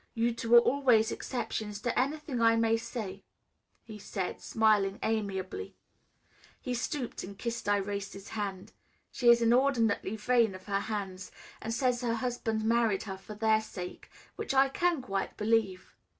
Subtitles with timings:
[0.15, 3.23] "You two are always exceptions to anything I may say,"
[3.83, 5.75] he said, smiling amiably.
[6.59, 8.73] He stooped and kissed Irais's hand.
[9.11, 13.61] She is inordinately vain of her hands, and says her husband married her for their
[13.61, 15.93] sake, which I can quite believe.